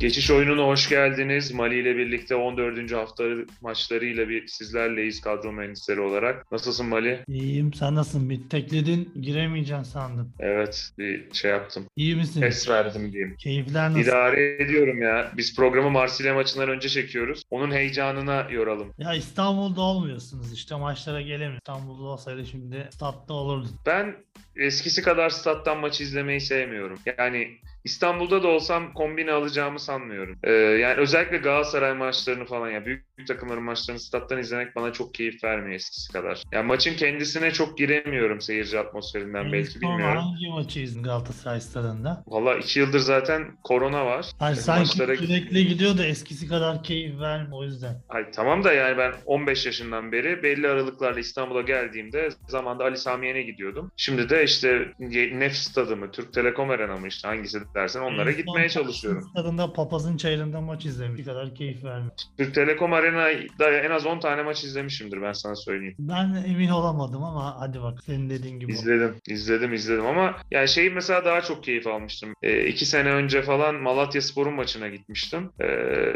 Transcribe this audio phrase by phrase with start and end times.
[0.00, 1.52] Geçiş oyununa hoş geldiniz.
[1.52, 2.92] Mali ile birlikte 14.
[2.92, 3.24] hafta
[3.60, 6.52] maçlarıyla bir sizlerleyiz kadro mühendisleri olarak.
[6.52, 7.24] Nasılsın Mali?
[7.28, 7.72] İyiyim.
[7.72, 8.30] Sen nasılsın?
[8.30, 10.32] Bir tekledin giremeyeceksin sandım.
[10.38, 11.86] Evet bir şey yaptım.
[11.96, 12.40] İyi misin?
[12.40, 13.36] Pes verdim diyeyim.
[13.36, 14.00] Keyifler nasıl?
[14.00, 15.32] İdare ediyorum ya.
[15.36, 17.42] Biz programı Marsilya maçından önce çekiyoruz.
[17.50, 18.94] Onun heyecanına yoralım.
[18.98, 21.60] Ya İstanbul'da olmuyorsunuz işte maçlara gelemiyorsunuz.
[21.68, 23.70] İstanbul'da olsaydı şimdi statta olurdun.
[23.86, 24.16] Ben
[24.56, 26.98] eskisi kadar stat'tan maç izlemeyi sevmiyorum.
[27.18, 27.48] Yani
[27.84, 30.38] İstanbul'da da olsam kombine alacağımı sanmıyorum.
[30.44, 35.14] Ee, yani özellikle Galatasaray maçlarını falan ya büyük, büyük takımların maçlarını stat'tan izlemek bana çok
[35.14, 36.42] keyif vermiyor eskisi kadar.
[36.52, 40.16] Yani maçın kendisine çok giremiyorum seyirci atmosferinden En belki bilmiyorum.
[40.22, 42.24] Hangi maçı izledin Galatasaray stadında?
[42.26, 44.26] Valla iki yıldır zaten korona var.
[44.38, 48.02] Hayır E, sanki maçlara- sürekli gidiyor da eskisi kadar keyif vermiyor o yüzden.
[48.08, 53.26] Ay, tamam da yani ben 15 yaşından beri belli aralıklarla İstanbul'a geldiğimde zamanda Ali Sami
[53.26, 53.92] Yen'e gidiyordum.
[53.96, 54.88] Şimdi de işte
[55.32, 59.22] Nef Stadı mı, Türk Telekom Arena mı işte hangisi dersen onlara gitmeye çalışıyorum.
[59.30, 61.20] Stadında papazın çayırında maç izlemiş.
[61.20, 62.12] Bir kadar keyif vermiyor.
[62.38, 65.94] Türk Telekom Arena'da en az 10 tane maç izlemişimdir ben sana söyleyeyim.
[65.98, 68.72] Ben emin olamadım ama hadi bak senin dediğin gibi.
[68.72, 72.34] İzledim, izledim, izledim ama yani şeyi mesela daha çok keyif almıştım.
[72.42, 75.50] Ee, iki sene önce falan Malatya Spor'un maçına gitmiştim.
[75.60, 75.66] Ee,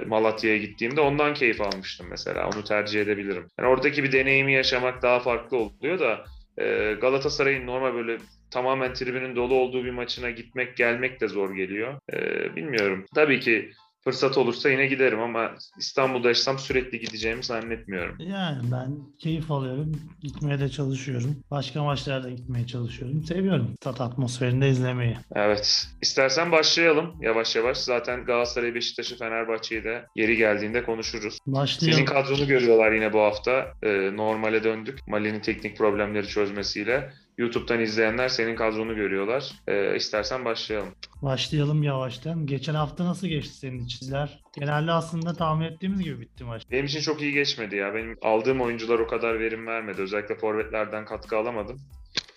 [0.06, 2.50] Malatya'ya gittiğimde ondan keyif almıştım mesela.
[2.54, 3.48] Onu tercih edebilirim.
[3.58, 6.24] Yani oradaki bir deneyimi yaşamak daha farklı oluyor da
[6.58, 8.18] e, Galatasaray'ın normal böyle
[8.50, 11.94] tamamen tribünün dolu olduğu bir maçına gitmek, gelmek de zor geliyor.
[12.12, 13.04] Ee, bilmiyorum.
[13.14, 13.70] Tabii ki
[14.04, 18.16] fırsat olursa yine giderim ama İstanbul'da yaşasam sürekli gideceğimi zannetmiyorum.
[18.18, 19.92] Yani ben keyif alıyorum.
[20.20, 21.36] Gitmeye de çalışıyorum.
[21.50, 23.22] Başka maçlarda gitmeye çalışıyorum.
[23.22, 25.16] Seviyorum stat atmosferinde izlemeyi.
[25.34, 25.86] Evet.
[26.02, 27.78] İstersen başlayalım yavaş yavaş.
[27.78, 31.38] Zaten Galatasaray, Beşiktaş'ı, Fenerbahçe'yi de yeri geldiğinde konuşuruz.
[31.46, 31.96] Başlayalım.
[31.96, 33.66] Senin kadronu görüyorlar yine bu hafta.
[33.82, 35.08] Ee, normale döndük.
[35.08, 37.12] Mali'nin teknik problemleri çözmesiyle.
[37.38, 39.52] YouTube'dan izleyenler senin kadronu görüyorlar.
[39.68, 40.88] Ee, istersen başlayalım.
[41.22, 42.46] Başlayalım yavaştan.
[42.46, 44.42] Geçen hafta nasıl geçti senin içizler?
[44.60, 46.62] Genelde aslında tahmin ettiğimiz gibi bitti maç.
[46.70, 47.94] Benim için çok iyi geçmedi ya.
[47.94, 50.02] Benim aldığım oyuncular o kadar verim vermedi.
[50.02, 51.80] Özellikle forvetlerden katkı alamadım.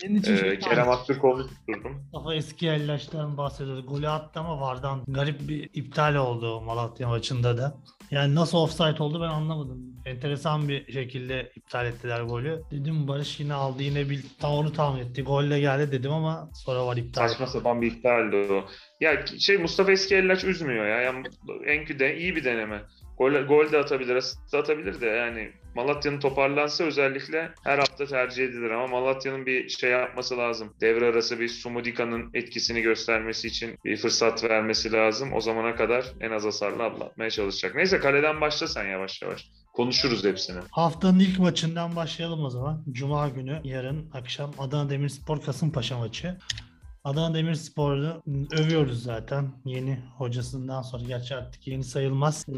[0.01, 1.93] Senin için Ee, Kerem Aktürkoğlu'nu tutturdum.
[2.01, 3.85] Mustafa eski ellaştan bahsediyordu.
[3.85, 7.77] Golü attı ama vardan garip bir iptal oldu Malatya maçında da.
[8.11, 9.97] Yani nasıl offside oldu ben anlamadım.
[10.05, 12.61] Enteresan bir şekilde iptal ettiler golü.
[12.71, 15.23] Dedim Barış yine aldı yine bir tam onu tahmin etti.
[15.23, 17.27] Golle geldi dedim ama sonra var iptal.
[17.27, 18.65] Saçma sapan bir iptaldi o.
[19.01, 21.01] Ya şey Mustafa Eskiyellaç üzmüyor ya.
[21.01, 21.27] Yani
[21.65, 22.81] Enkü de iyi bir deneme.
[23.17, 28.45] Gol, gol de atabilir, asist de atabilir de yani Malatya'nın toparlansa özellikle her hafta tercih
[28.45, 30.73] edilir ama Malatya'nın bir şey yapması lazım.
[30.81, 35.33] Devre arası bir Sumudika'nın etkisini göstermesi için bir fırsat vermesi lazım.
[35.33, 37.75] O zamana kadar en az hasarla atlatmaya çalışacak.
[37.75, 39.51] Neyse kaleden başla sen yavaş yavaş.
[39.73, 40.59] Konuşuruz hepsini.
[40.71, 42.83] Haftanın ilk maçından başlayalım o zaman.
[42.91, 46.37] Cuma günü yarın akşam Adana Demirspor Kasımpaşa maçı.
[47.07, 51.03] Adana Demirspor'u övüyoruz zaten yeni hocasından sonra.
[51.03, 52.45] Gerçi artık yeni sayılmaz.
[52.49, 52.53] Ee,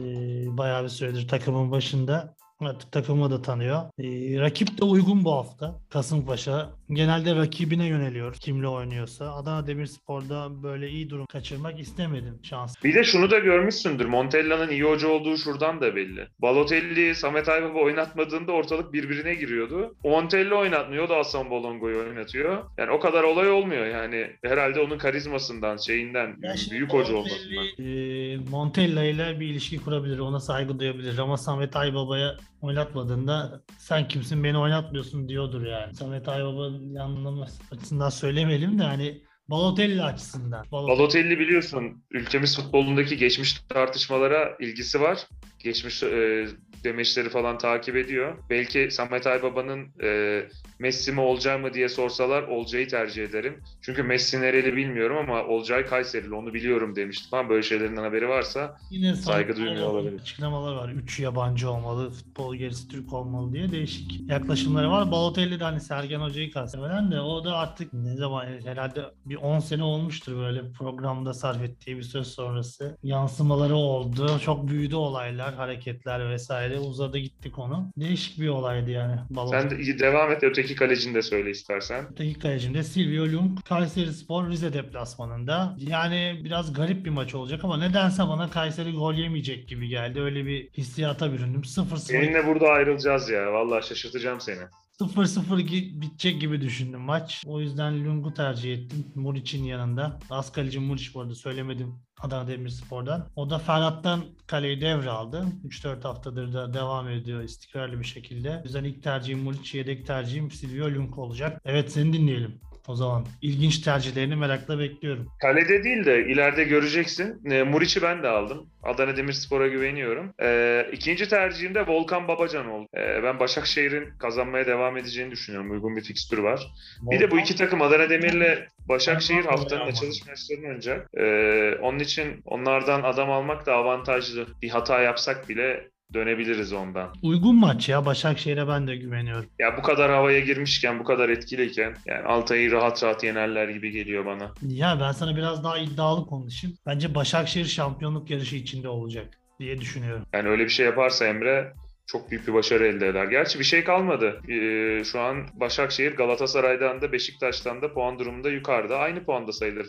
[0.58, 2.36] bayağı bir süredir takımın başında.
[2.62, 3.82] Artık takımı da tanıyor.
[4.00, 5.80] Ee, rakip de uygun bu hafta.
[5.90, 6.70] Kasımpaşa.
[6.90, 9.34] Genelde rakibine yöneliyor kimle oynuyorsa.
[9.34, 12.76] Adana Demirspor'da böyle iyi durum kaçırmak istemedim şans.
[12.84, 14.06] Bir de şunu da görmüşsündür.
[14.06, 16.28] Montella'nın iyi hoca olduğu şuradan da belli.
[16.42, 19.96] Balotelli, Samet Aybaba oynatmadığında ortalık birbirine giriyordu.
[20.04, 22.64] Montella oynatmıyor, o da Hasan Bolongo'yu oynatıyor.
[22.78, 24.28] Yani o kadar olay olmuyor yani.
[24.44, 27.66] Herhalde onun karizmasından, şeyinden, Ya büyük hoca olmasından.
[27.80, 30.20] e, Montella ile bir ilişki kurabilir.
[30.20, 31.18] Ona saygı duyabilir.
[31.18, 35.96] Ama Samet Aybaba'ya oynatmadığında sen kimsin beni oynatmıyorsun diyordur yani.
[35.96, 40.66] Samet Aybaba'nın yanılması açısından söylemeyelim de hani Balotelli açısından.
[40.66, 45.20] Balotelli- Balotelli biliyorsun ülkemiz futbolundaki geçmiş tartışmalara ilgisi var.
[45.60, 46.48] Geçmiş e,
[46.84, 48.38] demeçleri falan takip ediyor.
[48.50, 50.42] Belki Samet Aybaba'nın e,
[50.80, 53.62] Messi mi Olcay mı diye sorsalar Olcay'ı tercih ederim.
[53.82, 57.40] Çünkü Messi nereli bilmiyorum ama Olcay Kayserili onu biliyorum demiştim.
[57.40, 60.20] Ama böyle şeylerinden haberi varsa Yine saygı duymuyor olabilir.
[60.22, 60.90] Açıklamalar var.
[60.90, 65.12] Üç yabancı olmalı, futbol gerisi Türk olmalı diye değişik yaklaşımları var.
[65.12, 69.60] Balotelli de hani Sergen Hoca'yı kastemeden de o da artık ne zaman herhalde bir 10
[69.60, 72.98] sene olmuştur böyle programda sarf ettiği bir söz sonrası.
[73.04, 74.40] Yansımaları oldu.
[74.46, 76.69] Çok büyüdü olaylar, hareketler vesaire.
[76.78, 77.92] Uzadı gitti konu.
[77.98, 79.62] Değişik bir olaydı yani Balotelli.
[79.86, 82.06] sen de devam et öteki kalecini de söyle istersen.
[82.12, 85.76] Öteki kalecimde Silvio Lung, Kayseri Spor Rize deplasmanında.
[85.80, 90.22] Yani biraz garip bir maç olacak ama nedense bana Kayseri gol yemeyecek gibi geldi.
[90.22, 91.62] Öyle bir hissiyata büründüm.
[91.62, 93.54] 0-0 Seninle burada ayrılacağız ya.
[93.54, 94.60] Vallahi şaşırtacağım seni.
[95.02, 97.44] 0-0 gi- bitecek gibi düşündüm maç.
[97.46, 99.06] O yüzden Lung'u tercih ettim.
[99.16, 100.20] Muriç'in yanında.
[100.30, 103.28] Az kaleci Muriç bu arada söylemedim Adana Demirspor'dan.
[103.36, 105.46] O da Ferhat'tan kaleyi devraldı.
[105.68, 108.60] 3-4 haftadır da devam ediyor istikrarlı bir şekilde.
[108.60, 111.62] O yüzden ilk tercihim Muriç, yedek tercihim Silvio Lung olacak.
[111.66, 112.62] Evet seni dinleyelim.
[112.90, 115.28] O zaman ilginç tercihlerini merakla bekliyorum.
[115.42, 117.52] Kalede değil de ileride göreceksin.
[117.52, 118.70] E, Muriç'i ben de aldım.
[118.84, 120.34] Adana Demirspor'a güveniyorum.
[120.42, 122.88] E, ikinci tercihim de Volkan Babacan oldu.
[122.98, 125.72] E, ben Başakşehir'in kazanmaya devam edeceğini düşünüyorum.
[125.72, 126.68] Uygun bir fikstür var.
[127.02, 131.10] Bir de bu iki takım Adana Demir'le Başakşehir Volkan haftanın açılış maçlarını oynayacak.
[131.18, 134.48] E, onun için onlardan adam almak da avantajlı.
[134.62, 137.14] Bir hata yapsak bile dönebiliriz ondan.
[137.22, 138.06] Uygun maç ya.
[138.06, 139.50] Başakşehir'e ben de güveniyorum.
[139.60, 144.26] Ya bu kadar havaya girmişken, bu kadar etkiliyken yani Altay'ı rahat rahat yenerler gibi geliyor
[144.26, 144.52] bana.
[144.62, 146.78] Ya ben sana biraz daha iddialı konuşayım.
[146.86, 149.28] Bence Başakşehir şampiyonluk yarışı içinde olacak
[149.60, 150.26] diye düşünüyorum.
[150.34, 151.74] Yani öyle bir şey yaparsa Emre
[152.12, 153.26] çok büyük bir başarı elde eder.
[153.26, 154.42] Gerçi bir şey kalmadı.
[154.50, 158.98] Ee, şu an Başakşehir Galatasaray'dan da Beşiktaş'tan da puan durumunda yukarıda.
[158.98, 159.88] Aynı puanda sayılır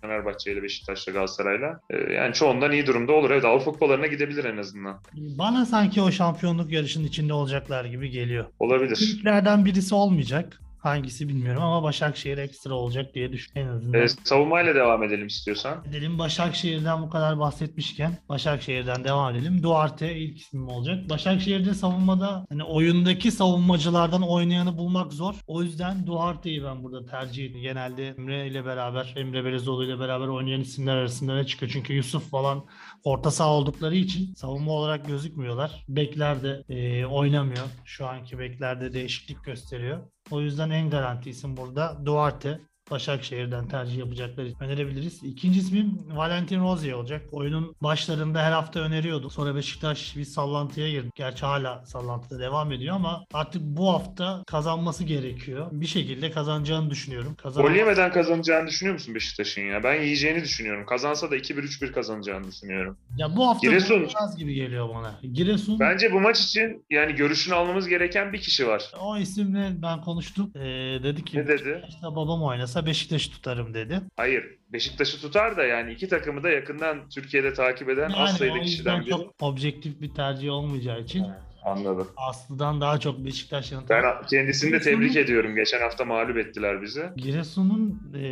[0.00, 1.80] Fenerbahçe ile Beşiktaş'la Galatasaray'la.
[1.90, 3.30] Ee, yani çoğundan iyi durumda olur.
[3.30, 5.00] Evet Avrupa kupalarına gidebilir en azından.
[5.14, 8.44] Bana sanki o şampiyonluk yarışının içinde olacaklar gibi geliyor.
[8.58, 8.98] Olabilir.
[9.00, 10.60] İlklerden birisi olmayacak.
[10.80, 14.00] Hangisi bilmiyorum ama Başakşehir ekstra olacak diye düşünüyorum en azından.
[14.00, 15.84] Ee, savunmayla devam edelim istiyorsan.
[15.90, 19.62] Edelim Başakşehir'den bu kadar bahsetmişken Başakşehir'den devam edelim.
[19.62, 21.10] Duarte ilk ismim olacak.
[21.10, 25.34] Başakşehir'de savunmada hani oyundaki savunmacılardan oynayanı bulmak zor.
[25.46, 27.62] O yüzden Duarte'yi ben burada tercih ediyorum.
[27.62, 31.72] Genelde Emre ile beraber, Emre Belezoğlu ile beraber oynayan isimler arasında ne çıkıyor?
[31.72, 32.64] Çünkü Yusuf falan
[33.04, 35.84] orta saha oldukları için savunma olarak gözükmüyorlar.
[35.88, 37.66] Bekler de e, oynamıyor.
[37.84, 39.98] Şu anki beklerde değişiklik gösteriyor.
[40.30, 42.60] O yüzden en garanti isim burada Duarte.
[42.90, 45.22] Başakşehir'den tercih yapacakları önerebiliriz.
[45.24, 47.22] İkinci ismim Valentin Rozier olacak.
[47.32, 49.32] Oyunun başlarında her hafta öneriyorduk.
[49.32, 51.10] Sonra Beşiktaş bir sallantıya girdi.
[51.14, 55.66] Gerçi hala sallantıda devam ediyor ama artık bu hafta kazanması gerekiyor.
[55.72, 57.34] Bir şekilde kazanacağını düşünüyorum.
[57.42, 59.82] Kazan Gol yemeden kazanacağını düşünüyor musun Beşiktaş'ın ya?
[59.82, 60.86] Ben yiyeceğini düşünüyorum.
[60.86, 62.96] Kazansa da 2-1-3-1 kazanacağını düşünüyorum.
[63.16, 64.08] ya bu hafta Giresun.
[64.08, 65.20] biraz gibi geliyor bana.
[65.32, 68.82] Giresun Bence bu maç için yani görüşünü almamız gereken bir kişi var.
[69.00, 70.50] o isimle ben konuştum.
[70.54, 70.60] Ee,
[71.02, 71.84] dedi ki Ne dedi?
[71.88, 74.00] işte babam oynasa Beşiktaş'ı tutarım dedi.
[74.16, 74.44] Hayır.
[74.72, 78.60] Beşiktaş'ı tutar da yani iki takımı da yakından Türkiye'de takip eden az Yani sayıda o
[78.62, 79.10] kişiden biri.
[79.10, 81.26] çok objektif bir tercih olmayacağı için
[81.64, 82.08] Anladım.
[82.16, 85.54] Aslı'dan daha çok Beşiktaş'ın Ben kendisini de tebrik ediyorum.
[85.54, 87.02] Geçen hafta mağlup ettiler bizi.
[87.16, 88.28] Giresun'un e,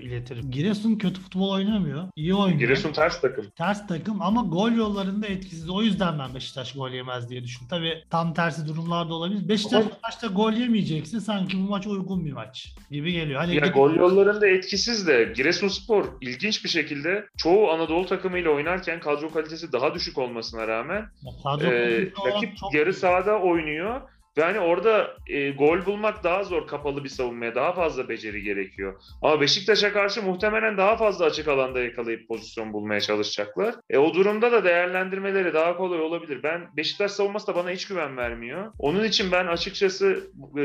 [0.00, 0.50] iletirim.
[0.50, 2.04] Giresun kötü futbol oynamıyor.
[2.16, 2.58] İyi oynuyor.
[2.60, 3.46] Giresun ters takım.
[3.56, 5.70] Ters takım ama gol yollarında etkisiz.
[5.70, 7.68] O yüzden ben Beşiktaş gol yemez diye düşündüm.
[7.70, 9.48] Tabii tam tersi durumlar da olabilir.
[9.48, 13.40] Beşiktaş Ama- maçta gol yemeyecekse sanki bu maç uygun bir maç gibi geliyor.
[13.40, 19.00] Hani Ya gidip- gol yollarında etkisiz de Giresunspor ilginç bir şekilde çoğu Anadolu takımıyla oynarken
[19.00, 21.06] kadro kalitesi daha düşük olmasına rağmen
[21.42, 24.00] kadro e, rakip çok- yarı sahada oynuyor.
[24.36, 27.54] Ve hani orada e, gol bulmak daha zor kapalı bir savunmaya.
[27.54, 29.00] Daha fazla beceri gerekiyor.
[29.22, 33.74] Ama Beşiktaş'a karşı muhtemelen daha fazla açık alanda yakalayıp pozisyon bulmaya çalışacaklar.
[33.90, 36.42] E, o durumda da değerlendirmeleri daha kolay olabilir.
[36.42, 38.72] Ben Beşiktaş savunması da bana hiç güven vermiyor.
[38.78, 40.62] Onun için ben açıkçası e,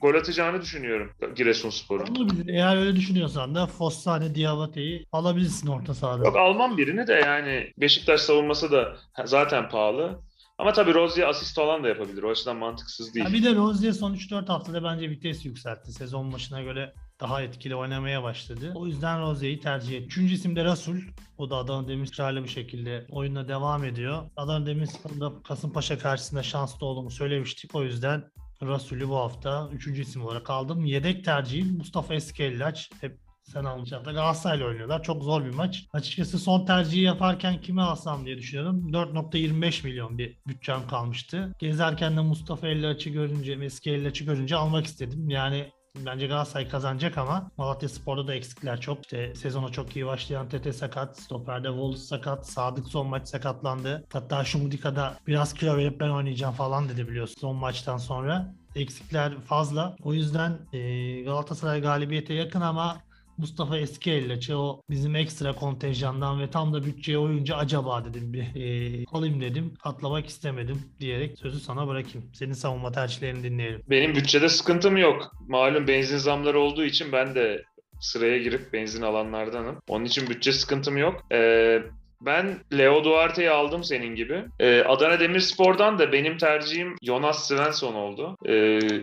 [0.00, 2.14] gol atacağını düşünüyorum Giresunspor'un.
[2.14, 2.54] Olabilir.
[2.54, 6.24] Eğer öyle düşünüyorsan da Fossane Diabate'yi alabilirsin orta sahada.
[6.24, 10.20] Yok almam birini de yani Beşiktaş savunması da zaten pahalı.
[10.58, 12.22] Ama tabii Rozier asist falan da yapabilir.
[12.22, 13.26] O açıdan mantıksız değil.
[13.26, 15.92] Ya bir de Rozier son 3-4 haftada bence vites yükseltti.
[15.92, 18.72] Sezon başına göre daha etkili oynamaya başladı.
[18.74, 20.06] O yüzden Rozier'i tercih ettim.
[20.06, 20.96] Üçüncü isim de Rasul.
[21.38, 24.30] O da Adana Demirspor'la bir şekilde oyuna devam ediyor.
[24.36, 27.74] Adana Demirspor'da Kasımpaşa karşısında şanslı olduğumu söylemiştik.
[27.74, 28.24] O yüzden
[28.62, 30.84] Rasul'ü bu hafta üçüncü isim olarak aldım.
[30.84, 32.90] Yedek tercihim Mustafa Eskellaç.
[33.00, 34.14] Hep sen almayacaksın.
[34.14, 35.02] Galatasaray'la oynuyorlar.
[35.02, 35.84] Çok zor bir maç.
[35.92, 38.92] Açıkçası son tercihi yaparken kimi alsam diye düşünüyorum.
[38.92, 41.52] 4.25 milyon bir bütçem kalmıştı.
[41.58, 45.30] Gezerken de Mustafa Ellaç'ı görünce, eski Ellaç'ı görünce almak istedim.
[45.30, 45.70] Yani
[46.06, 49.00] Bence Galatasaray kazanacak ama Malatya Spor'da da eksikler çok.
[49.00, 54.04] İşte sezona çok iyi başlayan Tete sakat, stoperde Wallace sakat, Sadık son maç sakatlandı.
[54.12, 58.54] Hatta Şumudika'da biraz kilo verip ben oynayacağım falan dedi biliyorsun son maçtan sonra.
[58.76, 59.96] Eksikler fazla.
[60.02, 62.96] O yüzden e, Galatasaray galibiyete yakın ama
[63.38, 69.04] Mustafa Eskiel'le o bizim ekstra kontenjandan ve tam da bütçeye uyunca acaba dedim bir e,
[69.12, 69.74] alayım dedim.
[69.84, 72.30] Atlamak istemedim diyerek sözü sana bırakayım.
[72.32, 73.82] Senin savunma tercihlerini dinleyelim.
[73.90, 75.32] Benim bütçede sıkıntım yok.
[75.48, 77.62] Malum benzin zamları olduğu için ben de
[78.00, 79.76] sıraya girip benzin alanlardanım.
[79.88, 81.24] Onun için bütçe sıkıntım yok.
[81.32, 81.82] Ee,
[82.26, 84.44] ben Leo Duarte'yi aldım senin gibi.
[84.60, 88.36] Ee, Adana Demirspor'dan da benim tercihim Jonas Svensson oldu.
[88.46, 88.52] Ee,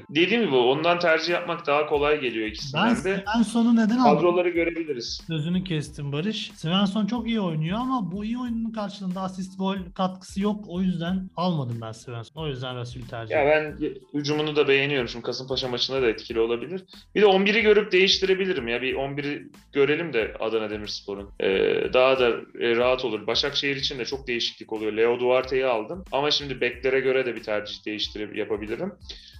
[0.09, 3.23] dediğim gibi ondan tercih yapmak daha kolay geliyor Ben ikisinden de.
[3.33, 4.15] Svensson'u neden aldım?
[4.15, 5.21] Kadroları görebiliriz.
[5.27, 6.51] Sözünü kestim Barış.
[6.55, 10.65] Svensson çok iyi oynuyor ama bu iyi oyunun karşılığında asist gol katkısı yok.
[10.67, 12.41] O yüzden almadım ben Svensson.
[12.43, 13.77] O yüzden Rasul tercih Ya ben
[14.13, 15.07] hücumunu da beğeniyorum.
[15.09, 16.83] Şimdi Kasımpaşa maçında da etkili olabilir.
[17.15, 18.81] Bir de 11'i görüp değiştirebilirim ya.
[18.81, 21.29] Bir 11'i görelim de Adana Demirspor'un.
[21.39, 21.49] Ee,
[21.93, 23.10] daha da e, rahat olur.
[23.27, 24.93] Başakşehir için de çok değişiklik oluyor.
[24.93, 28.93] Leo Duarte'yi aldım ama şimdi beklere göre de bir tercih değiştirip yapabilirim.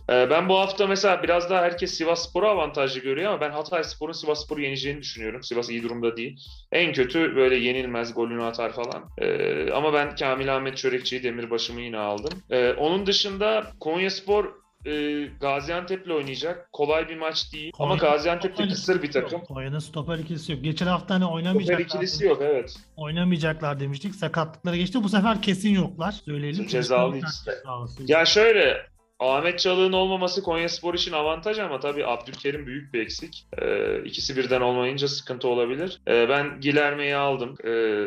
[0.09, 3.83] Ee, ben bu hafta mesela biraz daha herkes Sivas Spor'u avantajlı görüyor ama ben Hatay
[3.83, 5.43] Spor'un Sivas Spor'u yeneceğini düşünüyorum.
[5.43, 6.39] Sivas iyi durumda değil.
[6.71, 9.09] En kötü böyle yenilmez, golünü atar falan.
[9.17, 12.39] Ee, ama ben Kamil Ahmet Çörekçi'yi Demirbaş'ımı yine aldım.
[12.49, 16.69] Ee, onun dışında Konya Spor e, Gaziantep'le oynayacak.
[16.73, 17.71] Kolay bir maç değil.
[17.79, 19.41] Ama Konya- Gaziantep de Stoper kısır bir takım.
[19.41, 20.63] Konya'nın stoper ikilisi yok.
[20.63, 22.75] Geçen hafta hani Stoper oynamayacaklar, ikilisi yok evet.
[22.97, 24.15] oynamayacaklar demiştik.
[24.15, 25.03] Sakatlıkları geçti.
[25.03, 26.11] Bu sefer kesin yoklar.
[26.11, 26.67] Söyleyelim.
[26.67, 27.51] Cezalı ikisi.
[28.07, 28.90] Ya şöyle
[29.21, 33.47] Ahmet Çalık'ın olmaması Konyaspor için avantaj ama tabii Abdülkerim büyük bir eksik.
[33.61, 36.01] Ee, ikisi birden olmayınca sıkıntı olabilir.
[36.07, 37.55] Ee, ben Gilerme'yi aldım.
[37.65, 38.05] Ee,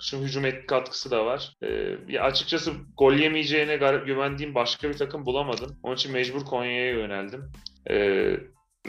[0.00, 1.56] şu hücum et katkısı da var.
[1.62, 5.76] Ee, açıkçası gol yemeyeceğine güvendiğim başka bir takım bulamadım.
[5.82, 7.52] Onun için mecbur Konya'ya yöneldim.
[7.90, 8.36] Ee,